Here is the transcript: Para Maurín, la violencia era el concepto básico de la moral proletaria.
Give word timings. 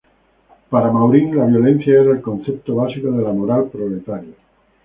Para 0.71 0.89
Maurín, 0.91 1.37
la 1.37 1.45
violencia 1.45 2.01
era 2.01 2.13
el 2.13 2.23
concepto 2.23 2.73
básico 2.73 3.11
de 3.11 3.21
la 3.23 3.33
moral 3.33 3.69
proletaria. 3.69 4.33